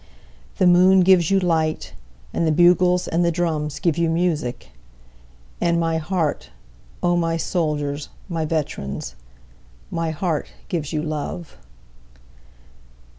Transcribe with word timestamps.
9The 0.57 0.67
moon 0.67 0.99
gives 1.01 1.29
you 1.29 1.39
light, 1.39 1.93
And 2.33 2.47
the 2.47 2.51
bugles 2.51 3.07
and 3.07 3.23
the 3.23 3.31
drums 3.31 3.77
give 3.77 3.99
you 3.99 4.09
music; 4.09 4.71
And 5.61 5.79
my 5.79 5.97
heart, 5.99 6.49
O 7.03 7.15
my 7.15 7.37
soldiers, 7.37 8.09
my 8.27 8.43
veterans, 8.43 9.13
My 9.91 10.09
heart 10.09 10.47
gives 10.69 10.91
you 10.91 11.03
love. 11.03 11.55